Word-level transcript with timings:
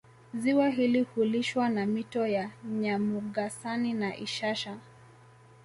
Ziwa 0.33 0.69
hili 0.69 1.01
hulishwa 1.01 1.69
na 1.69 1.85
mito 1.85 2.27
ya 2.27 2.49
Nyamugasani 2.65 3.93
na 3.93 4.17
Ishasha 4.17 4.77